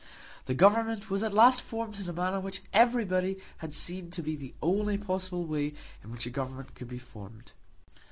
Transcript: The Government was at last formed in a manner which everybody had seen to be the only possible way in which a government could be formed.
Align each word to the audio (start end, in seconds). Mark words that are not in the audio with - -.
The 0.47 0.55
Government 0.55 1.11
was 1.11 1.21
at 1.21 1.31
last 1.31 1.61
formed 1.61 1.99
in 1.99 2.09
a 2.09 2.13
manner 2.13 2.39
which 2.39 2.63
everybody 2.73 3.37
had 3.59 3.71
seen 3.71 4.09
to 4.09 4.23
be 4.23 4.35
the 4.35 4.55
only 4.59 4.97
possible 4.97 5.45
way 5.45 5.75
in 6.03 6.09
which 6.11 6.25
a 6.25 6.31
government 6.31 6.73
could 6.73 6.87
be 6.87 6.97
formed. 6.97 7.51